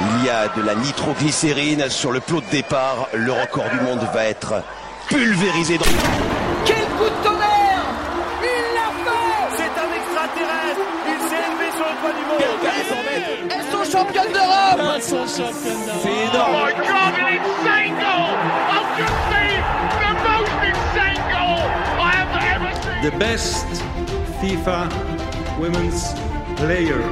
Il 0.00 0.24
y 0.24 0.30
a 0.30 0.48
de 0.48 0.62
la 0.62 0.74
nitroglycérine 0.76 1.88
sur 1.90 2.12
le 2.12 2.20
plot 2.20 2.40
de 2.40 2.50
départ. 2.50 3.08
Le 3.14 3.32
record 3.32 3.68
du 3.70 3.80
monde 3.80 4.06
va 4.14 4.24
être 4.24 4.62
pulvérisé 5.08 5.76
dans... 5.78 5.84
Quel 6.64 6.76
coup 6.76 7.04
de 7.04 7.24
tonnerre! 7.24 7.82
Il 8.42 8.74
l'a 8.74 8.90
fait! 9.04 9.56
C'est 9.56 9.74
un 9.80 9.90
extraterrestre. 9.96 10.84
Il 11.08 11.20
s'est 11.28 11.42
élevé 11.48 11.68
sur 11.76 11.86
le 11.86 11.94
toit 12.00 12.12
du 12.12 12.24
monde. 12.28 12.38
Elles 13.50 13.68
sont 13.72 13.84
championnes 13.98 14.32
d'Europe! 14.32 14.80
Elles 14.94 15.02
sont 15.02 15.26
championnes 15.26 15.84
d'Europe. 15.86 16.02
C'est 16.02 16.18
énorme. 16.30 16.54
Oh 16.54 16.62
my 16.64 16.72
god, 16.86 17.12
an 17.18 17.26
insane 17.34 17.94
goal! 17.98 18.30
I've 18.70 18.90
just 18.98 19.18
seen 19.30 19.60
the 19.98 20.12
most 20.28 20.54
insane 20.68 21.22
goal 21.32 21.60
I 21.98 22.12
have 22.14 22.32
ever 22.54 22.70
seen! 22.82 23.10
the 23.10 23.16
best 23.18 23.66
FIFA 24.40 24.78
Women's 25.58 26.14
Player 26.56 27.02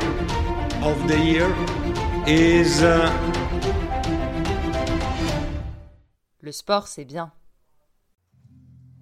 of 0.83 0.97
the 1.09 1.19
Year 1.19 1.49
is 2.27 2.83
uh, 2.83 3.09
Le 6.41 6.51
sport, 6.51 6.89
c'est 6.89 7.05
bien. 7.05 7.31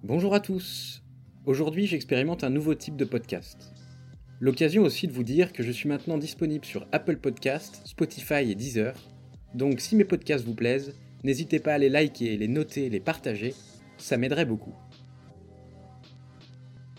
Bonjour 0.03 0.35
à 0.35 0.39
tous. 0.39 1.01
Aujourd'hui, 1.45 1.87
j'expérimente 1.87 2.43
un 2.43 2.51
nouveau 2.51 2.75
type 2.75 2.95
de 2.95 3.05
podcast. 3.05 3.73
L'occasion 4.39 4.83
aussi 4.83 5.07
de 5.07 5.11
vous 5.11 5.23
dire 5.23 5.53
que 5.53 5.63
je 5.63 5.71
suis 5.71 5.89
maintenant 5.89 6.19
disponible 6.19 6.65
sur 6.65 6.85
Apple 6.91 7.17
Podcast, 7.17 7.81
Spotify 7.85 8.51
et 8.51 8.53
Deezer. 8.53 8.93
Donc 9.55 9.79
si 9.79 9.95
mes 9.95 10.05
podcasts 10.05 10.45
vous 10.45 10.53
plaisent, 10.53 10.93
n'hésitez 11.23 11.59
pas 11.59 11.73
à 11.73 11.77
les 11.79 11.89
liker, 11.89 12.37
les 12.37 12.47
noter, 12.47 12.91
les 12.91 12.99
partager, 12.99 13.55
ça 13.97 14.17
m'aiderait 14.17 14.45
beaucoup. 14.45 14.75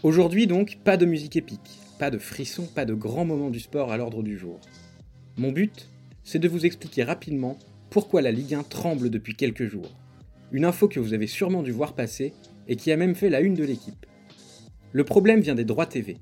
Aujourd'hui 0.03 0.49
donc, 0.49 0.79
pas 0.83 0.97
de 0.97 1.07
musique 1.07 1.37
épique, 1.37 1.79
pas 2.01 2.11
de 2.11 2.19
frissons, 2.19 2.67
pas 2.67 2.85
de 2.85 2.95
grands 2.95 3.25
moments 3.25 3.51
du 3.51 3.61
sport 3.61 3.93
à 3.93 3.97
l'ordre 3.97 4.25
du 4.25 4.37
jour. 4.37 4.59
Mon 5.37 5.53
but, 5.53 5.89
c'est 6.27 6.41
de 6.41 6.49
vous 6.49 6.67
expliquer 6.67 7.05
rapidement 7.05 7.57
pourquoi 7.89 8.21
la 8.21 8.33
Ligue 8.33 8.55
1 8.55 8.65
tremble 8.65 9.11
depuis 9.11 9.37
quelques 9.37 9.69
jours. 9.69 9.95
Une 10.51 10.65
info 10.65 10.89
que 10.89 10.99
vous 10.99 11.15
avez 11.15 11.29
sûrement 11.29 11.63
dû 11.63 11.71
voir 11.71 11.95
passer 11.95 12.35
et 12.67 12.75
qui 12.75 12.91
a 12.91 12.97
même 12.97 13.15
fait 13.15 13.31
la 13.31 13.41
une 13.41 13.55
de 13.55 13.63
l'équipe. 13.63 14.07
Le 14.91 15.05
problème 15.05 15.41
vient 15.41 15.55
des 15.55 15.65
droits 15.65 15.87
TV. 15.87 16.19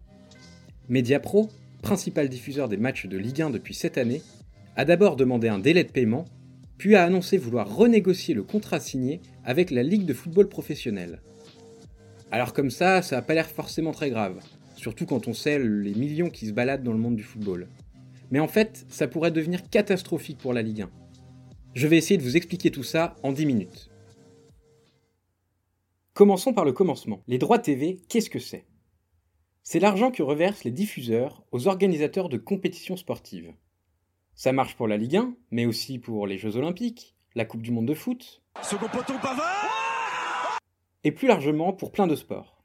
Mediapro, 0.90 1.48
principal 1.80 2.28
diffuseur 2.28 2.68
des 2.68 2.76
matchs 2.76 3.06
de 3.06 3.16
Ligue 3.16 3.40
1 3.40 3.50
depuis 3.50 3.72
cette 3.72 3.96
année, 3.96 4.20
a 4.76 4.84
d'abord 4.84 5.16
demandé 5.16 5.48
un 5.48 5.58
délai 5.58 5.84
de 5.84 5.90
paiement, 5.90 6.26
puis 6.76 6.96
a 6.96 7.04
annoncé 7.04 7.38
vouloir 7.38 7.74
renégocier 7.74 8.34
le 8.34 8.42
contrat 8.42 8.80
signé 8.80 9.22
avec 9.42 9.70
la 9.70 9.82
Ligue 9.82 10.04
de 10.04 10.12
football 10.12 10.50
professionnel. 10.50 11.22
Alors 12.30 12.52
comme 12.52 12.70
ça, 12.70 13.00
ça 13.00 13.16
n'a 13.16 13.22
pas 13.22 13.32
l'air 13.32 13.48
forcément 13.48 13.92
très 13.92 14.10
grave, 14.10 14.38
surtout 14.76 15.06
quand 15.06 15.28
on 15.28 15.32
sait 15.32 15.58
les 15.58 15.94
millions 15.94 16.28
qui 16.28 16.46
se 16.46 16.52
baladent 16.52 16.82
dans 16.82 16.92
le 16.92 16.98
monde 16.98 17.16
du 17.16 17.22
football. 17.22 17.68
Mais 18.30 18.40
en 18.40 18.48
fait, 18.48 18.84
ça 18.88 19.08
pourrait 19.08 19.30
devenir 19.30 19.68
catastrophique 19.68 20.38
pour 20.38 20.52
la 20.52 20.62
Ligue 20.62 20.82
1. 20.82 20.90
Je 21.74 21.86
vais 21.86 21.96
essayer 21.96 22.18
de 22.18 22.22
vous 22.22 22.36
expliquer 22.36 22.70
tout 22.70 22.82
ça 22.82 23.16
en 23.22 23.32
10 23.32 23.46
minutes. 23.46 23.90
Commençons 26.12 26.52
par 26.52 26.64
le 26.64 26.72
commencement. 26.72 27.22
Les 27.26 27.38
droits 27.38 27.58
TV, 27.58 28.00
qu'est-ce 28.08 28.30
que 28.30 28.38
c'est? 28.38 28.66
C'est 29.62 29.80
l'argent 29.80 30.10
que 30.10 30.22
reversent 30.22 30.64
les 30.64 30.70
diffuseurs 30.70 31.44
aux 31.50 31.66
organisateurs 31.66 32.28
de 32.28 32.36
compétitions 32.36 32.96
sportives. 32.96 33.52
Ça 34.34 34.52
marche 34.52 34.76
pour 34.76 34.86
la 34.86 34.96
Ligue 34.96 35.16
1, 35.16 35.34
mais 35.50 35.66
aussi 35.66 35.98
pour 35.98 36.26
les 36.26 36.38
Jeux 36.38 36.56
Olympiques, 36.56 37.16
la 37.34 37.44
Coupe 37.44 37.62
du 37.62 37.72
Monde 37.72 37.86
de 37.86 37.94
foot, 37.94 38.42
Second 38.62 38.88
poteau 38.88 39.14
Pavard 39.20 40.58
et 41.04 41.12
plus 41.12 41.28
largement 41.28 41.72
pour 41.72 41.92
plein 41.92 42.06
de 42.06 42.16
sports. 42.16 42.62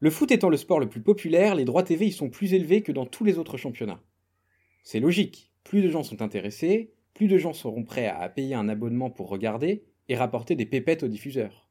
Le 0.00 0.10
foot 0.10 0.30
étant 0.30 0.48
le 0.48 0.56
sport 0.56 0.80
le 0.80 0.88
plus 0.88 1.02
populaire, 1.02 1.54
les 1.54 1.64
droits 1.64 1.82
TV 1.82 2.06
y 2.06 2.12
sont 2.12 2.30
plus 2.30 2.54
élevés 2.54 2.82
que 2.82 2.92
dans 2.92 3.06
tous 3.06 3.24
les 3.24 3.38
autres 3.38 3.56
championnats. 3.56 4.00
C'est 4.82 5.00
logique, 5.00 5.52
plus 5.64 5.82
de 5.82 5.90
gens 5.90 6.02
sont 6.02 6.22
intéressés, 6.22 6.92
plus 7.14 7.28
de 7.28 7.38
gens 7.38 7.52
seront 7.52 7.84
prêts 7.84 8.06
à 8.06 8.28
payer 8.28 8.54
un 8.54 8.68
abonnement 8.68 9.10
pour 9.10 9.28
regarder 9.28 9.84
et 10.08 10.16
rapporter 10.16 10.54
des 10.56 10.66
pépettes 10.66 11.02
aux 11.02 11.08
diffuseurs. 11.08 11.68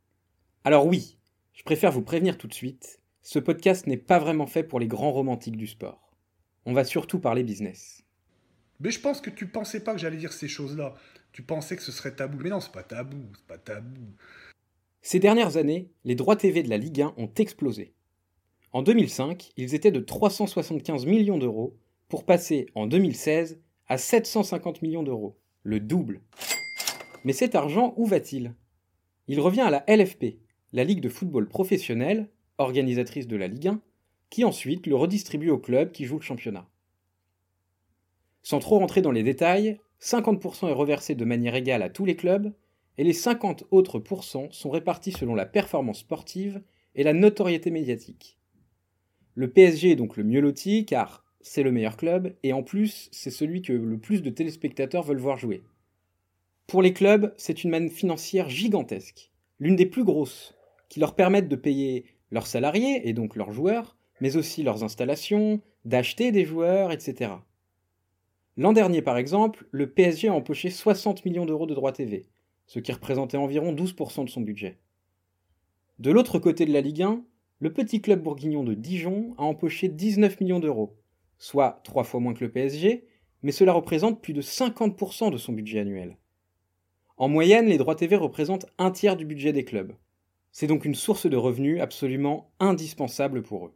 Alors 0.64 0.86
oui, 0.86 1.18
je 1.54 1.64
préfère 1.64 1.92
vous 1.92 2.04
prévenir 2.04 2.38
tout 2.38 2.48
de 2.48 2.54
suite, 2.54 3.02
ce 3.22 3.40
podcast 3.40 3.88
n'est 3.88 3.98
pas 3.98 4.20
vraiment 4.20 4.48
fait 4.48 4.64
pour 4.64 4.80
les 4.80 4.88
grands 4.88 5.12
romantiques 5.12 5.58
du 5.58 5.68
sport. 5.68 6.14
On 6.66 6.74
va 6.74 6.84
surtout 6.84 7.20
parler 7.20 7.44
business. 7.44 8.04
Mais 8.80 8.92
je 8.92 9.00
pense 9.00 9.22
que 9.22 9.30
tu 9.30 9.48
pensais 9.48 9.84
pas 9.84 9.94
que 9.94 10.00
j'allais 10.00 10.18
dire 10.18 10.32
ces 10.32 10.48
choses-là. 10.48 10.94
Tu 11.32 11.42
pensais 11.42 11.76
que 11.76 11.82
ce 11.82 11.92
serait 11.92 12.16
tabou. 12.16 12.38
Mais 12.42 12.50
non, 12.50 12.60
c'est 12.60 12.72
pas 12.72 12.84
tabou, 12.84 13.18
c'est 13.36 13.48
pas 13.48 13.58
tabou. 13.58 14.14
Ces 15.02 15.20
dernières 15.20 15.58
années, 15.58 15.92
les 16.04 16.16
droits 16.16 16.36
TV 16.36 16.64
de 16.64 16.70
la 16.70 16.78
Ligue 16.78 17.02
1 17.02 17.16
ont 17.18 17.32
explosé. 17.38 17.94
En 18.72 18.82
2005, 18.82 19.52
ils 19.58 19.74
étaient 19.76 19.92
de 19.92 20.00
375 20.00 21.06
millions 21.06 21.38
d'euros 21.38 21.78
pour 22.08 22.26
passer 22.26 22.68
en 22.76 22.88
2016 22.88 23.60
à 23.88 23.98
750 23.98 24.82
millions 24.82 25.04
d'euros, 25.04 25.38
le 25.64 25.80
double. 25.80 26.22
Mais 27.24 27.34
cet 27.34 27.56
argent, 27.56 27.94
où 27.98 28.06
va-t-il? 28.06 28.54
Il 29.28 29.40
revient 29.40 29.62
à 29.62 29.70
la 29.70 29.84
LFP, 29.88 30.38
la 30.72 30.84
Ligue 30.84 31.02
de 31.02 31.10
football 31.10 31.48
professionnel, 31.48 32.30
organisatrice 32.58 33.28
de 33.28 33.36
la 33.36 33.48
Ligue 33.48 33.68
1, 33.68 33.82
qui 34.30 34.46
ensuite 34.46 34.88
le 34.88 34.96
redistribue 34.96 35.50
aux 35.50 35.60
clubs 35.60 35.92
qui 35.92 36.06
jouent 36.06 36.20
le 36.20 36.24
championnat. 36.24 36.68
Sans 38.42 38.60
trop 38.60 38.80
rentrer 38.80 39.02
dans 39.02 39.12
les 39.12 39.24
détails, 39.24 39.80
50% 40.02 40.70
est 40.70 40.74
reversé 40.74 41.16
de 41.16 41.26
manière 41.26 41.56
égale 41.56 41.84
à 41.84 41.90
tous 41.90 42.06
les 42.06 42.16
clubs, 42.16 42.54
et 42.98 43.04
les 43.04 43.14
50 43.14 43.66
autres 43.72 44.00
pourcents 44.00 44.50
sont 44.52 44.70
répartis 44.70 45.12
selon 45.12 45.36
la 45.36 45.46
performance 45.46 46.00
sportive 46.00 46.62
et 46.96 47.04
la 47.04 47.14
notoriété 47.14 47.70
médiatique. 47.70 48.40
Le 49.36 49.50
PSG 49.52 49.92
est 49.92 49.96
donc 49.96 50.18
le 50.18 50.24
mieux 50.24 50.42
loti 50.42 50.86
car 50.86 51.27
c'est 51.42 51.64
le 51.64 51.72
meilleur 51.72 51.98
club 51.98 52.36
et 52.44 52.54
en 52.54 52.64
plus 52.64 53.10
c'est 53.12 53.32
celui 53.32 53.62
que 53.62 53.74
le 53.74 53.98
plus 53.98 54.22
de 54.22 54.30
téléspectateurs 54.30 55.04
veulent 55.04 55.18
voir 55.18 55.38
jouer. 55.38 55.64
Pour 56.68 56.82
les 56.82 56.94
clubs, 56.94 57.34
c'est 57.38 57.64
une 57.64 57.70
manne 57.70 57.90
financière 57.90 58.50
gigantesque, 58.50 59.32
l'une 59.60 59.76
des 59.76 59.86
plus 59.86 60.04
grosses, 60.04 60.54
qui 60.90 61.00
leur 61.00 61.16
permettent 61.16 61.50
de 61.50 61.56
payer 61.56 62.06
leurs 62.32 62.48
salariés 62.48 63.08
et 63.08 63.14
donc 63.14 63.36
leurs 63.36 63.52
joueurs, 63.52 63.96
mais 64.20 64.36
aussi 64.36 64.64
leurs 64.64 64.84
installations, 64.84 65.62
d'acheter 65.86 66.32
des 66.32 66.44
joueurs, 66.44 66.92
etc. 66.92 67.32
L'an 68.58 68.74
dernier 68.74 69.02
par 69.02 69.18
exemple, 69.18 69.68
le 69.72 69.90
PSG 69.90 70.28
a 70.28 70.34
empoché 70.34 70.70
60 70.70 71.24
millions 71.26 71.46
d'euros 71.46 71.68
de 71.68 71.76
droits 71.76 71.94
TV, 71.94 72.26
ce 72.66 72.80
qui 72.80 72.92
représentait 72.92 73.38
environ 73.38 73.74
12% 73.74 74.26
de 74.26 74.30
son 74.30 74.42
budget. 74.42 74.78
De 76.00 76.12
l'autre 76.12 76.40
côté 76.40 76.66
de 76.66 76.74
la 76.74 76.82
Ligue 76.82 77.04
1, 77.04 77.24
le 77.60 77.74
petit 77.74 78.02
club 78.02 78.22
bourguignon 78.22 78.64
de 78.64 78.74
Dijon 78.74 79.34
a 79.38 79.44
empoché 79.44 79.88
19 79.88 80.42
millions 80.42 80.60
d'euros, 80.60 80.96
soit 81.38 81.82
trois 81.84 82.04
fois 82.04 82.20
moins 82.20 82.34
que 82.34 82.44
le 82.44 82.52
PSG, 82.52 83.06
mais 83.44 83.52
cela 83.52 83.74
représente 83.74 84.22
plus 84.22 84.34
de 84.34 84.42
50% 84.42 85.32
de 85.32 85.38
son 85.38 85.54
budget 85.54 85.80
annuel. 85.80 86.18
En 87.18 87.30
moyenne, 87.30 87.68
les 87.68 87.78
droits 87.78 87.96
TV 87.96 88.16
représentent 88.16 88.68
un 88.78 88.92
tiers 88.92 89.16
du 89.16 89.26
budget 89.26 89.54
des 89.54 89.66
clubs. 89.66 89.94
C'est 90.52 90.68
donc 90.68 90.86
une 90.86 90.96
source 90.96 91.28
de 91.28 91.38
revenus 91.38 91.82
absolument 91.82 92.52
indispensable 92.60 93.42
pour 93.42 93.68
eux. 93.68 93.74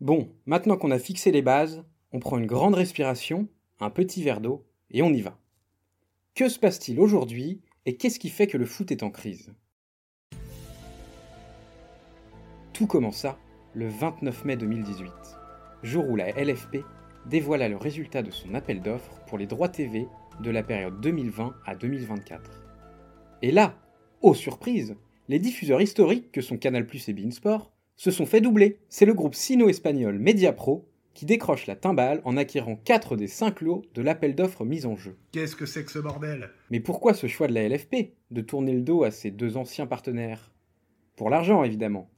Bon, 0.00 0.28
maintenant 0.46 0.76
qu'on 0.76 0.90
a 0.90 0.98
fixé 0.98 1.32
les 1.32 1.42
bases, 1.42 1.84
on 2.12 2.18
prend 2.18 2.38
une 2.38 2.46
grande 2.46 2.74
respiration, 2.74 3.48
un 3.80 3.90
petit 3.90 4.22
verre 4.22 4.40
d'eau, 4.40 4.66
et 4.90 5.02
on 5.02 5.12
y 5.12 5.20
va. 5.20 5.38
Que 6.34 6.48
se 6.48 6.58
passe-t-il 6.58 7.00
aujourd'hui 7.00 7.60
et 7.86 7.96
qu'est-ce 7.96 8.18
qui 8.18 8.28
fait 8.28 8.46
que 8.46 8.58
le 8.58 8.66
foot 8.66 8.90
est 8.90 9.02
en 9.02 9.10
crise? 9.10 9.52
Tout 12.72 12.86
commença 12.86 13.38
le 13.72 13.88
29 13.88 14.44
mai 14.44 14.56
2018, 14.56 15.10
jour 15.84 16.08
où 16.08 16.16
la 16.16 16.30
LFP 16.32 16.78
dévoila 17.26 17.68
le 17.68 17.76
résultat 17.76 18.22
de 18.22 18.30
son 18.30 18.54
appel 18.54 18.80
d'offres 18.80 19.20
pour 19.26 19.38
les 19.38 19.46
droits 19.46 19.68
TV 19.68 20.08
de 20.40 20.50
la 20.50 20.62
période 20.62 21.00
2020 21.00 21.54
à 21.66 21.74
2024. 21.74 22.62
Et 23.42 23.52
là, 23.52 23.78
oh 24.22 24.34
surprise, 24.34 24.96
les 25.28 25.38
diffuseurs 25.38 25.82
historiques 25.82 26.32
que 26.32 26.40
sont 26.40 26.56
Canal+ 26.56 26.86
et 27.06 27.12
Beansport 27.12 27.70
se 27.96 28.10
sont 28.10 28.26
fait 28.26 28.40
doubler. 28.40 28.78
C'est 28.88 29.04
le 29.04 29.14
groupe 29.14 29.34
sino-espagnol 29.34 30.18
Mediapro 30.18 30.88
qui 31.12 31.26
décroche 31.26 31.66
la 31.66 31.76
timbale 31.76 32.22
en 32.24 32.36
acquérant 32.36 32.76
4 32.76 33.16
des 33.16 33.28
5 33.28 33.60
lots 33.60 33.82
de 33.94 34.02
l'appel 34.02 34.34
d'offres 34.34 34.64
mis 34.64 34.86
en 34.86 34.96
jeu. 34.96 35.16
Qu'est-ce 35.32 35.54
que 35.54 35.66
c'est 35.66 35.84
que 35.84 35.92
ce 35.92 36.00
bordel? 36.00 36.50
Mais 36.70 36.80
pourquoi 36.80 37.14
ce 37.14 37.28
choix 37.28 37.46
de 37.46 37.52
la 37.52 37.68
LFP 37.68 38.14
de 38.30 38.40
tourner 38.40 38.72
le 38.72 38.80
dos 38.80 39.04
à 39.04 39.10
ses 39.10 39.30
deux 39.30 39.56
anciens 39.56 39.86
partenaires? 39.86 40.52
Pour 41.14 41.30
l'argent, 41.30 41.62
évidemment. 41.62 42.10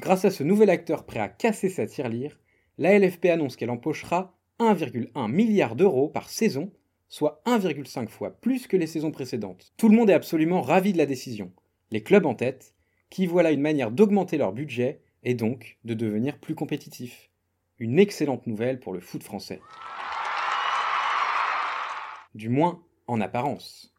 Grâce 0.00 0.24
à 0.24 0.30
ce 0.30 0.44
nouvel 0.44 0.70
acteur 0.70 1.04
prêt 1.04 1.18
à 1.18 1.28
casser 1.28 1.68
sa 1.68 1.86
tirelire, 1.86 2.38
la 2.82 2.98
LFP 2.98 3.26
annonce 3.26 3.54
qu'elle 3.54 3.70
empochera 3.70 4.36
1,1 4.58 5.30
milliard 5.30 5.76
d'euros 5.76 6.08
par 6.08 6.28
saison, 6.28 6.72
soit 7.08 7.40
1,5 7.46 8.08
fois 8.08 8.32
plus 8.32 8.66
que 8.66 8.76
les 8.76 8.88
saisons 8.88 9.12
précédentes. 9.12 9.72
Tout 9.76 9.88
le 9.88 9.94
monde 9.94 10.10
est 10.10 10.14
absolument 10.14 10.62
ravi 10.62 10.92
de 10.92 10.98
la 10.98 11.06
décision, 11.06 11.52
les 11.92 12.02
clubs 12.02 12.26
en 12.26 12.34
tête, 12.34 12.74
qui 13.08 13.28
voient 13.28 13.44
là 13.44 13.52
une 13.52 13.60
manière 13.60 13.92
d'augmenter 13.92 14.36
leur 14.36 14.52
budget 14.52 15.00
et 15.22 15.34
donc 15.34 15.78
de 15.84 15.94
devenir 15.94 16.40
plus 16.40 16.56
compétitifs. 16.56 17.30
Une 17.78 18.00
excellente 18.00 18.48
nouvelle 18.48 18.80
pour 18.80 18.92
le 18.92 18.98
foot 19.00 19.22
français. 19.22 19.60
Du 22.34 22.48
moins 22.48 22.82
en 23.06 23.20
apparence. 23.20 23.94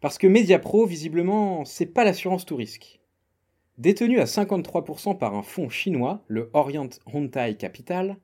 Parce 0.00 0.18
que 0.18 0.26
Mediapro, 0.26 0.84
visiblement, 0.84 1.64
c'est 1.64 1.86
pas 1.86 2.04
l'assurance 2.04 2.44
tout 2.44 2.56
risque. 2.56 3.01
Détenue 3.78 4.20
à 4.20 4.24
53% 4.24 5.16
par 5.16 5.34
un 5.34 5.42
fonds 5.42 5.70
chinois, 5.70 6.22
le 6.28 6.50
Orient 6.52 6.90
Hontai 7.06 7.56
Capital, 7.56 8.18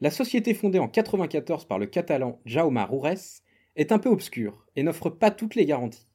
la 0.00 0.10
société 0.10 0.54
fondée 0.54 0.78
en 0.78 0.86
1994 0.86 1.64
par 1.64 1.80
le 1.80 1.86
catalan 1.86 2.38
Jaume 2.44 2.78
Roures 2.78 3.40
est 3.74 3.90
un 3.90 3.98
peu 3.98 4.08
obscure 4.08 4.64
et 4.76 4.84
n'offre 4.84 5.10
pas 5.10 5.32
toutes 5.32 5.56
les 5.56 5.66
garanties. 5.66 6.06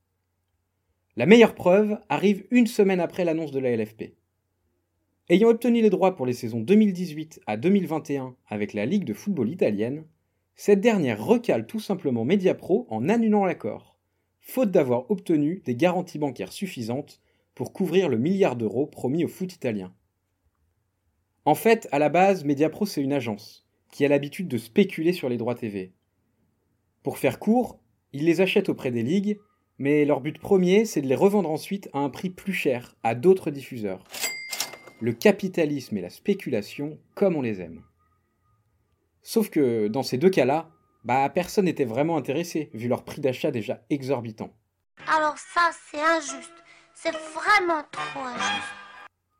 La 1.18 1.26
meilleure 1.26 1.56
preuve 1.56 1.98
arrive 2.08 2.46
une 2.52 2.68
semaine 2.68 3.02
après 3.02 3.26
l'annonce 3.26 3.52
de 3.52 3.60
la 3.60 3.76
LFP. 3.76 4.14
Ayant 5.28 5.50
obtenu 5.50 5.82
les 5.82 5.90
droits 5.90 6.16
pour 6.16 6.26
les 6.26 6.34
saisons 6.34 6.62
2018 6.62 7.42
à 7.48 7.58
2021 7.58 8.38
avec 8.48 8.74
la 8.74 8.86
Ligue 8.86 9.04
de 9.04 9.14
football 9.14 9.50
italienne, 9.50 10.06
cette 10.56 10.80
dernière 10.80 11.24
recale 11.24 11.68
tout 11.68 11.82
simplement 11.82 12.24
Mediapro 12.24 12.88
en 12.90 13.10
annulant 13.10 13.44
l'accord, 13.44 13.98
faute 14.40 14.72
d'avoir 14.72 15.12
obtenu 15.12 15.62
des 15.66 15.76
garanties 15.76 16.18
bancaires 16.18 16.54
suffisantes 16.54 17.20
pour 17.60 17.74
couvrir 17.74 18.08
le 18.08 18.18
milliard 18.18 18.56
d'euros 18.56 18.88
promis 18.88 19.26
au 19.26 19.28
foot 19.28 19.54
italien. 19.54 19.94
En 21.44 21.56
fait, 21.56 21.90
à 21.92 22.00
la 22.00 22.08
base, 22.08 22.46
Mediapro 22.46 22.86
c'est 22.86 23.02
une 23.02 23.12
agence 23.12 23.68
qui 23.92 24.06
a 24.06 24.08
l'habitude 24.08 24.48
de 24.48 24.58
spéculer 24.58 25.12
sur 25.12 25.28
les 25.28 25.36
droits 25.36 25.56
TV. 25.56 25.92
Pour 27.04 27.18
faire 27.18 27.38
court, 27.38 27.82
ils 28.14 28.24
les 28.24 28.40
achètent 28.40 28.70
auprès 28.70 28.92
des 28.92 29.04
ligues 29.04 29.42
mais 29.78 30.06
leur 30.06 30.22
but 30.22 30.40
premier, 30.40 30.86
c'est 30.86 31.02
de 31.02 31.08
les 31.08 31.16
revendre 31.16 31.52
ensuite 31.52 31.90
à 31.92 32.00
un 32.00 32.10
prix 32.10 32.30
plus 32.30 32.54
cher 32.54 32.96
à 33.04 33.14
d'autres 33.14 33.52
diffuseurs. 33.52 34.06
Le 35.02 35.12
capitalisme 35.12 35.98
et 35.98 36.02
la 36.02 36.10
spéculation 36.10 36.98
comme 37.14 37.36
on 37.36 37.42
les 37.42 37.60
aime. 37.60 37.84
Sauf 39.22 39.50
que 39.50 39.90
dans 39.90 40.04
ces 40.04 40.18
deux 40.18 40.30
cas-là, 40.30 40.72
bah 41.04 41.28
personne 41.28 41.66
n'était 41.66 41.84
vraiment 41.84 42.16
intéressé 42.16 42.70
vu 42.74 42.88
leur 42.88 43.04
prix 43.04 43.20
d'achat 43.20 43.52
déjà 43.52 43.84
exorbitant. 43.90 44.54
Alors 45.14 45.38
ça, 45.38 45.72
c'est 45.92 46.00
injuste. 46.00 46.54
C'est 47.02 47.14
vraiment 47.14 47.82
trop 47.94 48.26
injuste. 48.26 48.68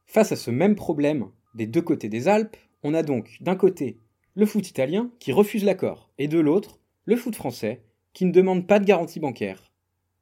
Face 0.06 0.32
à 0.32 0.38
ce 0.38 0.50
même 0.50 0.78
problème, 0.78 1.30
des 1.56 1.68
deux 1.68 1.82
côtés 1.82 2.08
des 2.08 2.30
Alpes, 2.30 2.56
on 2.84 2.94
a 2.94 3.04
donc 3.04 3.36
d'un 3.42 3.58
côté 3.58 4.00
le 4.34 4.46
foot 4.46 4.70
italien 4.70 5.12
qui 5.20 5.34
refuse 5.34 5.66
l'accord, 5.66 6.10
et 6.18 6.30
de 6.30 6.40
l'autre, 6.40 6.80
le 7.04 7.18
foot 7.18 7.36
français 7.36 7.84
qui 8.14 8.24
ne 8.24 8.32
demande 8.32 8.66
pas 8.66 8.80
de 8.80 8.86
garantie 8.86 9.20
bancaire. 9.20 9.74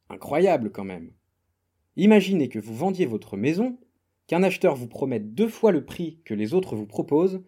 Incroyable 0.08 0.72
quand 0.72 0.82
même. 0.82 1.12
Imaginez 1.94 2.48
que 2.48 2.58
vous 2.58 2.74
vendiez 2.74 3.06
votre 3.06 3.36
maison, 3.36 3.78
qu'un 4.26 4.42
acheteur 4.42 4.74
vous 4.74 4.88
promette 4.88 5.32
deux 5.32 5.48
fois 5.48 5.70
le 5.70 5.84
prix 5.84 6.20
que 6.24 6.34
les 6.34 6.54
autres 6.54 6.74
vous 6.74 6.86
proposent, 6.86 7.44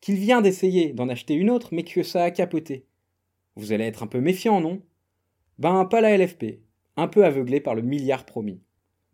qu'il 0.00 0.14
vient 0.14 0.42
d'essayer 0.42 0.92
d'en 0.92 1.08
acheter 1.08 1.34
une 1.34 1.50
autre 1.50 1.70
mais 1.72 1.82
que 1.82 2.04
ça 2.04 2.22
a 2.22 2.30
capoté. 2.30 2.86
Vous 3.56 3.72
allez 3.72 3.84
être 3.84 4.04
un 4.04 4.06
peu 4.06 4.20
méfiant, 4.20 4.60
non? 4.60 4.80
Ben 5.58 5.86
pas 5.86 6.00
la 6.00 6.16
LFP, 6.16 6.60
un 6.96 7.08
peu 7.08 7.24
aveuglé 7.24 7.58
par 7.58 7.74
le 7.74 7.82
milliard 7.82 8.26
promis. 8.26 8.60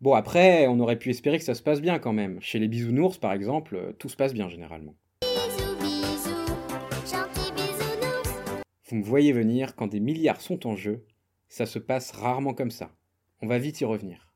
Bon 0.01 0.15
après, 0.15 0.65
on 0.65 0.79
aurait 0.79 0.97
pu 0.97 1.11
espérer 1.11 1.37
que 1.37 1.43
ça 1.43 1.53
se 1.53 1.61
passe 1.61 1.79
bien 1.79 1.99
quand 1.99 2.11
même. 2.11 2.41
Chez 2.41 2.57
les 2.57 2.67
bisounours 2.67 3.19
par 3.19 3.33
exemple, 3.33 3.93
tout 3.99 4.09
se 4.09 4.15
passe 4.15 4.33
bien 4.33 4.49
généralement. 4.49 4.95
Vous 8.89 8.95
me 8.95 9.03
voyez 9.03 9.31
venir 9.31 9.75
quand 9.75 9.85
des 9.85 9.99
milliards 9.99 10.41
sont 10.41 10.65
en 10.65 10.75
jeu, 10.75 11.05
ça 11.49 11.67
se 11.67 11.77
passe 11.77 12.11
rarement 12.13 12.55
comme 12.55 12.71
ça. 12.71 12.89
On 13.43 13.47
va 13.47 13.59
vite 13.59 13.79
y 13.79 13.85
revenir. 13.85 14.33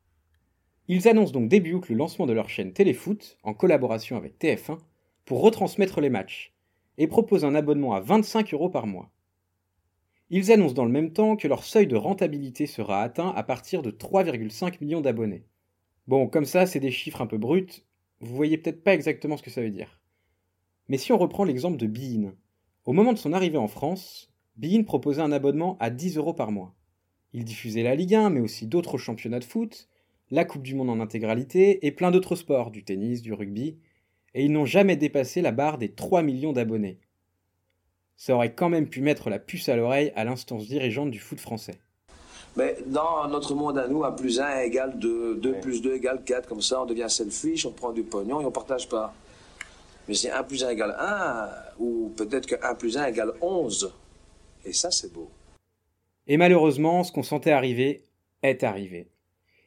Ils 0.88 1.07
annoncent 1.07 1.31
donc 1.31 1.50
début 1.50 1.73
août 1.73 1.89
le 1.89 1.95
lancement 1.95 2.27
de 2.27 2.33
leur 2.33 2.47
chaîne 2.47 2.71
Téléfoot, 2.71 3.39
en 3.41 3.56
collaboration 3.56 4.17
avec 4.17 4.39
TF1, 4.39 4.77
pour 5.25 5.41
retransmettre 5.41 6.00
les 6.00 6.12
matchs, 6.12 6.53
et 7.00 7.07
proposent 7.07 7.44
un 7.44 7.56
abonnement 7.56 7.95
à 7.95 8.01
25 8.01 8.53
euros 8.53 8.69
par 8.69 8.85
mois. 8.85 9.09
Ils 10.29 10.51
annoncent 10.51 10.75
dans 10.75 10.85
le 10.85 10.91
même 10.91 11.12
temps 11.12 11.35
que 11.35 11.47
leur 11.47 11.63
seuil 11.63 11.88
de 11.88 11.95
rentabilité 11.95 12.67
sera 12.67 13.01
atteint 13.01 13.33
à 13.35 13.41
partir 13.41 13.81
de 13.81 13.89
3,5 13.89 14.75
millions 14.79 15.01
d'abonnés. 15.01 15.44
Bon, 16.07 16.28
comme 16.28 16.46
ça, 16.46 16.66
c'est 16.66 16.80
des 16.80 16.92
chiffres 16.92 17.22
un 17.22 17.28
peu 17.28 17.38
bruts, 17.38 17.84
vous 18.19 18.36
voyez 18.36 18.57
peut-être 18.57 18.84
pas 18.84 18.94
exactement 18.94 19.38
ce 19.38 19.44
que 19.44 19.50
ça 19.50 19.62
veut 19.62 19.72
dire. 19.72 20.00
Mais 20.88 20.98
si 20.98 21.12
on 21.12 21.18
reprend 21.18 21.44
l'exemple 21.44 21.78
de 21.78 21.88
Bein, 21.88 22.34
au 22.86 22.94
moment 22.94 23.13
de 23.13 23.18
son 23.18 23.34
arrivée 23.34 23.57
en 23.57 23.68
France, 23.68 24.31
Bein 24.56 24.84
proposait 24.84 25.22
un 25.22 25.31
abonnement 25.31 25.78
à 25.80 25.90
10 25.90 26.18
euros 26.18 26.34
par 26.34 26.52
mois. 26.52 26.75
Il 27.34 27.44
diffusait 27.44 27.84
la 27.84 27.96
Ligue 27.96 28.16
1, 28.16 28.30
mais 28.30 28.40
aussi 28.40 28.68
d'autres 28.68 28.98
championnats 28.98 29.40
de 29.40 29.46
foot, 29.46 29.90
la 30.30 30.46
Coupe 30.46 30.63
du 30.63 30.75
Monde 30.75 30.90
en 30.90 31.00
intégralité 31.00 31.86
et 31.86 31.92
plein 31.92 32.12
d'autres 32.12 32.36
sports, 32.36 32.72
du 32.72 32.84
tennis, 32.84 33.22
du 33.22 33.34
rugby, 33.34 33.80
et 34.34 34.46
ils 34.46 34.51
n'ont 34.51 34.66
jamais 34.66 34.96
dépassé 34.96 35.42
la 35.42 35.51
barre 35.51 35.78
des 35.78 35.94
3 35.94 36.22
millions 36.22 36.54
d'abonnés. 36.54 37.00
Ça 38.16 38.36
aurait 38.36 38.54
quand 38.54 38.69
même 38.69 38.88
pu 38.88 39.01
mettre 39.01 39.30
la 39.30 39.40
puce 39.40 39.69
à 39.69 39.75
l'oreille 39.75 40.13
à 40.16 40.24
l'instance 40.24 40.68
dirigeante 40.68 41.12
du 41.12 41.19
foot 41.19 41.40
français. 41.40 41.80
Mais 42.57 42.78
dans 42.86 43.28
notre 43.28 43.54
monde 43.54 43.78
à 43.78 43.88
nous, 43.88 44.04
1 44.04 44.12
plus 44.13 44.40
1 44.40 44.60
égale 44.62 44.98
2, 44.98 45.36
2 45.36 45.54
plus 45.60 45.81
2 45.81 45.96
égale 45.96 46.24
4, 46.24 46.48
comme 46.48 46.62
ça 46.62 46.81
on 46.81 46.86
devient 46.86 47.10
selfish, 47.10 47.66
on 47.66 47.72
prend 47.72 47.92
du 47.92 48.04
pognon 48.04 48.42
et 48.42 48.46
on 48.46 48.52
partage 48.52 48.88
pas. 48.88 49.13
Mais 50.07 50.13
c'est 50.13 50.31
1 50.31 50.44
plus 50.44 50.63
1 50.63 50.69
égale 50.69 50.96
1, 50.98 51.50
ou 51.80 52.13
peut-être 52.16 52.46
que 52.46 52.56
1 52.63 52.75
plus 52.75 52.98
1 52.98 53.07
égale 53.07 53.34
11. 53.42 53.94
Et 54.66 54.74
ça 54.74 54.90
c'est 54.90 55.12
beau. 55.12 55.30
Et 56.28 56.38
malheureusement, 56.38 57.04
ce 57.04 57.12
qu'on 57.12 57.24
sentait 57.24 57.52
arriver 57.52 58.04
est 58.42 58.63
arrivé. 58.63 59.10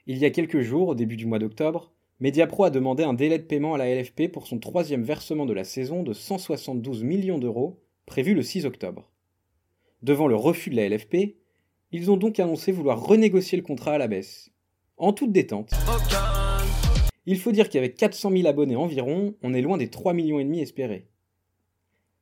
Il 0.06 0.16
y 0.18 0.24
a 0.24 0.30
quelques 0.30 0.60
jours, 0.60 0.88
au 0.88 0.94
début 0.94 1.16
du 1.16 1.26
mois 1.26 1.38
d'octobre, 1.38 1.92
Mediapro 2.20 2.64
a 2.64 2.70
demandé 2.70 3.04
un 3.04 3.12
délai 3.12 3.38
de 3.38 3.44
paiement 3.44 3.74
à 3.74 3.78
la 3.78 3.94
LFP 3.94 4.32
pour 4.32 4.46
son 4.46 4.58
troisième 4.58 5.04
versement 5.04 5.46
de 5.46 5.52
la 5.52 5.62
saison 5.62 6.02
de 6.02 6.12
172 6.12 7.04
millions 7.04 7.38
d'euros, 7.38 7.78
prévu 8.06 8.34
le 8.34 8.42
6 8.42 8.64
octobre. 8.66 9.08
Devant 10.02 10.26
le 10.26 10.34
refus 10.34 10.70
de 10.70 10.76
la 10.76 10.88
LFP, 10.88 11.36
ils 11.92 12.10
ont 12.10 12.16
donc 12.16 12.38
annoncé 12.40 12.72
vouloir 12.72 13.02
renégocier 13.02 13.56
le 13.56 13.64
contrat 13.64 13.94
à 13.94 13.98
la 13.98 14.08
baisse, 14.08 14.50
en 14.96 15.12
toute 15.12 15.32
détente. 15.32 15.70
Il 17.26 17.38
faut 17.38 17.52
dire 17.52 17.68
qu'avec 17.68 17.96
400 17.96 18.30
000 18.30 18.46
abonnés 18.46 18.76
environ, 18.76 19.34
on 19.42 19.54
est 19.54 19.62
loin 19.62 19.76
des 19.76 19.90
3 19.90 20.12
millions 20.14 20.40
et 20.40 20.44
demi 20.44 20.60
espérés. 20.60 21.06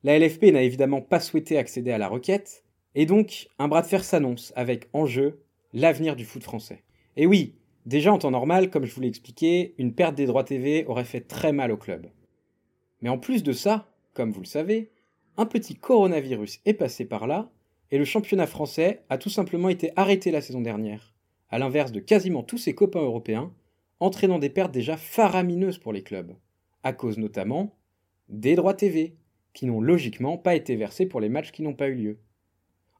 La 0.02 0.18
LFP 0.18 0.44
n'a 0.52 0.62
évidemment 0.62 1.00
pas 1.00 1.20
souhaité 1.20 1.58
accéder 1.58 1.90
à 1.90 1.98
la 1.98 2.08
requête, 2.08 2.64
et 2.94 3.06
donc, 3.06 3.48
un 3.58 3.68
bras 3.68 3.82
de 3.82 3.86
fer 3.86 4.04
s'annonce 4.04 4.52
avec 4.56 4.88
en 4.92 5.04
jeu 5.04 5.42
l'avenir 5.72 6.16
du 6.16 6.24
foot 6.24 6.42
français. 6.42 6.82
Et 7.16 7.26
oui, 7.26 7.54
déjà 7.84 8.12
en 8.12 8.18
temps 8.18 8.30
normal, 8.30 8.70
comme 8.70 8.86
je 8.86 8.94
vous 8.94 9.00
l'ai 9.02 9.08
expliqué, 9.08 9.74
une 9.78 9.94
perte 9.94 10.14
des 10.14 10.26
droits 10.26 10.44
TV 10.44 10.86
aurait 10.86 11.04
fait 11.04 11.20
très 11.20 11.52
mal 11.52 11.72
au 11.72 11.76
club. 11.76 12.06
Mais 13.02 13.10
en 13.10 13.18
plus 13.18 13.42
de 13.42 13.52
ça, 13.52 13.88
comme 14.14 14.32
vous 14.32 14.40
le 14.40 14.46
savez, 14.46 14.90
un 15.36 15.44
petit 15.44 15.74
coronavirus 15.74 16.60
est 16.64 16.74
passé 16.74 17.04
par 17.04 17.26
là, 17.26 17.50
et 17.90 17.98
le 17.98 18.04
championnat 18.04 18.46
français 18.46 19.02
a 19.08 19.18
tout 19.18 19.30
simplement 19.30 19.68
été 19.68 19.92
arrêté 19.96 20.30
la 20.30 20.40
saison 20.40 20.60
dernière, 20.60 21.14
à 21.48 21.58
l'inverse 21.58 21.92
de 21.92 22.00
quasiment 22.00 22.42
tous 22.42 22.58
ses 22.58 22.74
copains 22.74 23.02
européens, 23.02 23.52
entraînant 24.00 24.38
des 24.38 24.50
pertes 24.50 24.72
déjà 24.72 24.96
faramineuses 24.96 25.78
pour 25.78 25.92
les 25.92 26.02
clubs, 26.02 26.34
à 26.82 26.92
cause 26.92 27.18
notamment 27.18 27.76
des 28.28 28.56
droits 28.56 28.74
TV, 28.74 29.16
qui 29.52 29.66
n'ont 29.66 29.80
logiquement 29.80 30.36
pas 30.36 30.54
été 30.54 30.76
versés 30.76 31.06
pour 31.06 31.20
les 31.20 31.28
matchs 31.28 31.52
qui 31.52 31.62
n'ont 31.62 31.74
pas 31.74 31.88
eu 31.88 31.94
lieu. 31.94 32.18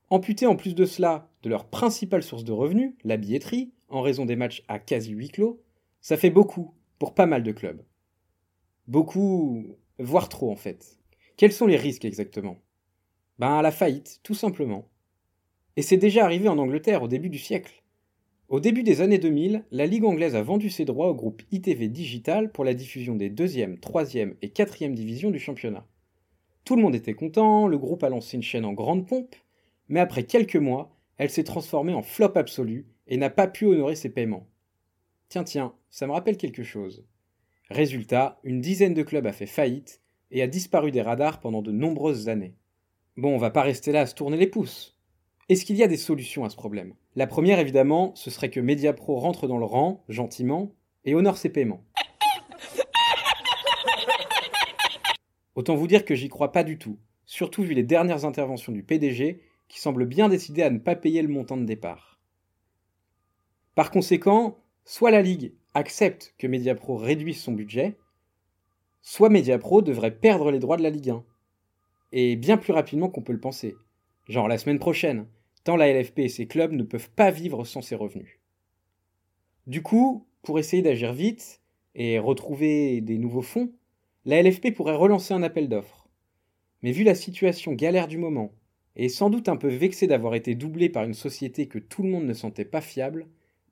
Amputés 0.09 0.47
en 0.47 0.57
plus 0.57 0.75
de 0.75 0.87
cela 0.87 1.29
de 1.43 1.51
leur 1.51 1.67
principale 1.67 2.23
source 2.23 2.45
de 2.45 2.53
revenus, 2.53 2.95
la 3.05 3.17
billetterie, 3.17 3.73
en 3.89 4.03
raison 4.03 4.25
des 4.25 4.37
matchs 4.37 4.65
à 4.69 4.79
quasi 4.79 5.11
huis 5.11 5.29
clos, 5.29 5.61
ça 6.01 6.17
fait 6.17 6.31
beaucoup 6.31 6.75
pour 6.99 7.15
pas 7.15 7.27
mal 7.27 7.43
de 7.43 7.53
clubs. 7.53 7.83
Beaucoup, 8.87 9.77
voire 9.99 10.29
trop 10.29 10.51
en 10.51 10.57
fait. 10.57 10.99
Quels 11.37 11.53
sont 11.53 11.67
les 11.67 11.77
risques 11.77 12.05
exactement? 12.05 12.57
Ben 13.39 13.61
la 13.61 13.71
faillite, 13.71 14.21
tout 14.23 14.35
simplement. 14.35 14.89
Et 15.77 15.83
c'est 15.83 15.99
déjà 15.99 16.25
arrivé 16.25 16.49
en 16.49 16.57
Angleterre 16.57 17.03
au 17.03 17.09
début 17.09 17.29
du 17.29 17.39
siècle. 17.39 17.83
Au 18.49 18.61
début 18.61 18.83
des 18.83 19.03
années 19.03 19.19
2000, 19.19 19.65
la 19.73 19.87
Ligue 19.87 20.05
anglaise 20.05 20.37
a 20.37 20.43
vendu 20.43 20.71
ses 20.71 20.85
droits 20.85 21.11
au 21.11 21.15
groupe 21.15 21.43
ITV 21.51 21.89
Digital 21.89 22.51
pour 22.51 22.65
la 22.65 22.73
diffusion 22.73 23.15
des 23.15 23.29
2e, 23.29 23.79
3e 23.79 24.37
et 24.41 24.49
4e 24.49 24.95
divisions 24.95 25.31
du 25.31 25.39
championnat. 25.39 25.87
Tout 26.65 26.77
le 26.77 26.83
monde 26.83 26.95
était 26.95 27.15
content, 27.15 27.67
le 27.67 27.77
groupe 27.77 28.05
a 28.05 28.09
lancé 28.09 28.37
une 28.37 28.43
chaîne 28.43 28.65
en 28.65 28.73
grande 28.73 29.07
pompe, 29.07 29.37
mais 29.89 30.01
après 30.01 30.25
quelques 30.25 30.57
mois, 30.57 30.97
elle 31.19 31.31
s'est 31.31 31.45
transformée 31.45 31.93
en 31.93 32.03
flop 32.03 32.33
absolu 32.37 32.87
et 33.07 33.17
n'a 33.17 33.31
pas 33.31 33.49
pu 33.49 33.67
honorer 33.67 33.97
ses 33.97 34.11
paiements. 34.11 34.47
Tiens, 35.29 35.45
tiens, 35.45 35.75
ça 35.91 36.07
me 36.07 36.13
rappelle 36.13 36.37
quelque 36.37 36.63
chose. 36.63 37.05
Résultat, 37.69 38.39
une 38.45 38.61
dizaine 38.61 38.95
de 38.95 39.03
clubs 39.03 39.27
a 39.27 39.33
fait 39.33 39.47
faillite 39.47 40.01
et 40.31 40.41
a 40.41 40.47
disparu 40.47 40.91
des 40.91 41.03
radars 41.03 41.41
pendant 41.41 41.63
de 41.63 41.73
nombreuses 41.73 42.29
années. 42.29 42.55
Bon, 43.17 43.35
on 43.35 43.39
va 43.39 43.51
pas 43.51 43.63
rester 43.63 43.93
là 43.93 44.03
à 44.03 44.07
se 44.07 44.15
tourner 44.15 44.37
les 44.37 44.47
pouces. 44.47 44.95
Est-ce 45.49 45.65
qu'il 45.65 45.77
y 45.77 45.83
a 45.83 45.89
des 45.89 45.97
solutions 45.97 46.45
à 46.45 46.51
ce 46.51 46.57
problème? 46.57 46.93
La 47.15 47.27
première, 47.27 47.59
évidemment, 47.59 48.15
ce 48.15 48.31
serait 48.31 48.51
que 48.51 48.61
Mediapro 48.61 49.19
rentre 49.19 49.47
dans 49.47 49.57
le 49.57 49.65
rang, 49.65 50.05
gentiment, 50.11 50.75
et 51.07 51.15
honore 51.15 51.39
ses 51.39 51.49
paiements. 51.49 51.83
Autant 55.55 55.77
vous 55.77 55.87
dire 55.87 56.05
que 56.05 56.15
j'y 56.15 56.29
crois 56.29 56.53
pas 56.53 56.63
du 56.63 56.77
tout, 56.77 56.99
surtout 57.25 57.63
vu 57.63 57.73
les 57.73 57.85
dernières 57.85 58.27
interventions 58.27 58.73
du 58.73 58.83
PDG 58.83 59.41
qui 59.69 59.81
semble 59.81 60.05
bien 60.05 60.29
décidé 60.29 60.63
à 60.63 60.69
ne 60.69 60.79
pas 60.79 60.95
payer 60.95 61.23
le 61.23 61.29
montant 61.29 61.57
de 61.57 61.65
départ. 61.65 62.21
Par 63.75 63.91
conséquent, 63.91 64.59
soit 64.85 65.11
la 65.11 65.23
Ligue 65.23 65.55
accepte 65.73 66.35
que 66.37 66.47
Mediapro 66.47 66.97
réduise 66.97 67.41
son 67.41 67.53
budget, 67.53 67.97
soit 69.01 69.31
Mediapro 69.31 69.81
devrait 69.81 70.15
perdre 70.15 70.51
les 70.51 70.59
droits 70.59 70.77
de 70.77 70.83
la 70.83 70.91
Ligue 70.91 71.09
1. 71.09 71.25
Et 72.13 72.37
bien 72.37 72.57
plus 72.57 72.73
rapidement 72.73 73.09
qu'on 73.09 73.23
peut 73.23 73.33
le 73.33 73.41
penser. 73.41 73.75
Genre 74.29 74.49
la 74.49 74.59
semaine 74.59 74.79
prochaine, 74.79 75.27
tant 75.65 75.77
la 75.77 75.93
LFP 75.93 76.21
et 76.21 76.29
ses 76.29 76.47
clubs 76.47 76.73
ne 76.73 76.83
peuvent 76.83 77.11
pas 77.11 77.31
vivre 77.31 77.65
sans 77.65 77.83
ses 77.83 77.95
revenus. 77.95 78.41
Du 79.67 79.83
coup, 79.83 80.27
pour 80.43 80.59
essayer 80.59 80.83
d'agir 80.83 81.13
vite 81.13 81.61
et 81.95 82.19
retrouver 82.19 83.01
des 83.01 83.19
nouveaux 83.19 83.43
fonds, 83.43 83.73
la 84.25 84.43
LFP 84.43 84.73
pourrait 84.75 84.95
relancer 84.95 85.35
un 85.35 85.43
appel 85.43 85.69
d'offres. 85.69 86.09
Mais 86.83 86.93
vu 86.93 87.05
la 87.05 87.15
situation 87.15 87.73
galère 87.73 88.09
du 88.09 88.19
moment 88.19 88.53
et 88.97 89.09
sans 89.09 89.31
doute 89.31 89.49
un 89.49 89.57
peu 89.57 89.69
vexé 89.69 90.07
d'avoir 90.07 90.35
été 90.35 90.55
doublé 90.55 90.89
par 90.89 91.05
une 91.05 91.15
société 91.15 91.69
que 91.69 91.79
tout 91.79 92.03
le 92.03 92.09
monde 92.09 92.25
ne 92.25 92.33
sentait 92.33 92.65
pas 92.65 92.81
fiable, 92.81 93.27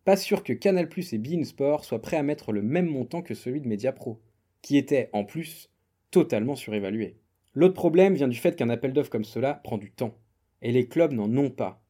pas 0.04 0.16
sûr 0.16 0.44
que 0.44 0.52
Canal 0.52 0.88
et 1.12 1.18
Bein 1.18 1.44
Sport 1.44 1.84
soient 1.84 2.02
prêts 2.02 2.18
à 2.18 2.22
mettre 2.22 2.52
le 2.52 2.60
même 2.60 2.86
montant 2.86 3.22
que 3.22 3.34
celui 3.34 3.60
de 3.60 3.68
Mediapro, 3.68 4.20
qui 4.60 4.76
était, 4.76 5.08
en 5.12 5.24
plus, 5.24 5.70
totalement 6.10 6.56
surévalué. 6.56 7.16
L'autre 7.54 7.74
problème 7.74 8.14
vient 8.14 8.28
du 8.28 8.36
fait 8.36 8.56
qu'un 8.56 8.70
appel 8.70 8.92
d'offres 8.92 9.10
comme 9.10 9.24
cela 9.24 9.54
prend 9.54 9.78
du 9.78 9.90
temps, 9.92 10.14
et 10.60 10.72
les 10.72 10.88
clubs 10.88 11.12
n'en 11.12 11.36
ont 11.36 11.50
pas. 11.50 11.82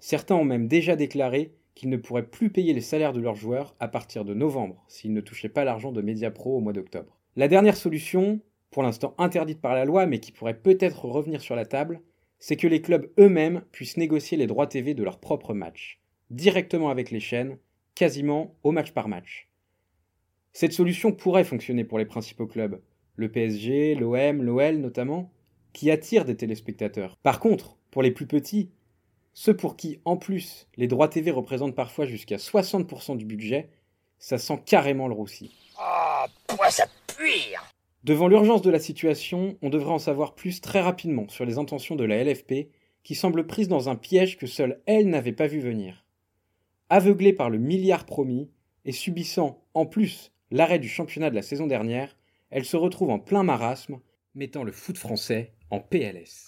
Certains 0.00 0.36
ont 0.36 0.44
même 0.44 0.68
déjà 0.68 0.94
déclaré 0.94 1.54
qu'ils 1.74 1.90
ne 1.90 1.96
pourraient 1.96 2.26
plus 2.26 2.50
payer 2.50 2.72
les 2.72 2.80
salaires 2.80 3.12
de 3.12 3.20
leurs 3.20 3.34
joueurs 3.34 3.74
à 3.80 3.88
partir 3.88 4.24
de 4.24 4.34
novembre 4.34 4.84
s'ils 4.88 5.12
ne 5.12 5.20
touchaient 5.20 5.48
pas 5.48 5.64
l'argent 5.64 5.92
de 5.92 6.02
Mediapro 6.02 6.56
au 6.56 6.60
mois 6.60 6.72
d'octobre. 6.72 7.18
La 7.36 7.48
dernière 7.48 7.76
solution, 7.76 8.40
pour 8.70 8.82
l'instant 8.82 9.14
interdite 9.18 9.60
par 9.60 9.74
la 9.74 9.84
loi 9.84 10.06
mais 10.06 10.20
qui 10.20 10.32
pourrait 10.32 10.58
peut-être 10.58 11.04
revenir 11.04 11.40
sur 11.40 11.56
la 11.56 11.66
table, 11.66 12.00
c'est 12.38 12.56
que 12.56 12.66
les 12.66 12.82
clubs 12.82 13.10
eux-mêmes 13.18 13.62
puissent 13.72 13.96
négocier 13.96 14.36
les 14.36 14.46
droits 14.46 14.66
TV 14.66 14.94
de 14.94 15.02
leurs 15.02 15.18
propres 15.18 15.54
matchs, 15.54 16.00
directement 16.30 16.90
avec 16.90 17.10
les 17.10 17.20
chaînes, 17.20 17.58
quasiment 17.94 18.54
au 18.62 18.70
match 18.70 18.92
par 18.92 19.08
match. 19.08 19.48
Cette 20.52 20.72
solution 20.72 21.12
pourrait 21.12 21.44
fonctionner 21.44 21.84
pour 21.84 21.98
les 21.98 22.06
principaux 22.06 22.46
clubs, 22.46 22.80
le 23.18 23.28
PSG, 23.28 23.96
l'OM, 23.96 24.42
l'OL 24.42 24.76
notamment, 24.78 25.30
qui 25.72 25.90
attirent 25.90 26.24
des 26.24 26.36
téléspectateurs. 26.36 27.16
Par 27.22 27.40
contre, 27.40 27.76
pour 27.90 28.02
les 28.02 28.12
plus 28.12 28.26
petits, 28.26 28.70
ceux 29.34 29.56
pour 29.56 29.76
qui, 29.76 30.00
en 30.04 30.16
plus, 30.16 30.68
les 30.76 30.86
droits 30.86 31.08
TV 31.08 31.30
représentent 31.30 31.74
parfois 31.74 32.06
jusqu'à 32.06 32.36
60% 32.36 33.16
du 33.16 33.24
budget, 33.24 33.70
ça 34.18 34.38
sent 34.38 34.62
carrément 34.64 35.08
le 35.08 35.14
roussi. 35.14 35.52
Oh, 35.80 36.24
pourquoi 36.46 36.70
ça 36.70 36.86
pue 37.16 37.54
Devant 38.04 38.28
l'urgence 38.28 38.62
de 38.62 38.70
la 38.70 38.78
situation, 38.78 39.58
on 39.62 39.68
devrait 39.68 39.92
en 39.92 39.98
savoir 39.98 40.34
plus 40.34 40.60
très 40.60 40.80
rapidement 40.80 41.28
sur 41.28 41.44
les 41.44 41.58
intentions 41.58 41.96
de 41.96 42.04
la 42.04 42.22
LFP, 42.22 42.68
qui 43.02 43.14
semble 43.16 43.46
prise 43.46 43.68
dans 43.68 43.88
un 43.88 43.96
piège 43.96 44.38
que 44.38 44.46
seule 44.46 44.80
elle 44.86 45.08
n'avait 45.08 45.32
pas 45.32 45.48
vu 45.48 45.58
venir. 45.60 46.04
Aveuglée 46.88 47.32
par 47.32 47.50
le 47.50 47.58
milliard 47.58 48.06
promis, 48.06 48.50
et 48.84 48.92
subissant, 48.92 49.62
en 49.74 49.86
plus, 49.86 50.32
l'arrêt 50.50 50.78
du 50.78 50.88
championnat 50.88 51.30
de 51.30 51.34
la 51.34 51.42
saison 51.42 51.66
dernière, 51.66 52.16
elle 52.50 52.64
se 52.64 52.76
retrouve 52.76 53.10
en 53.10 53.18
plein 53.18 53.42
marasme, 53.42 54.00
mettant 54.34 54.64
le 54.64 54.72
foot 54.72 54.96
français 54.96 55.54
en 55.70 55.80
PLS. 55.80 56.46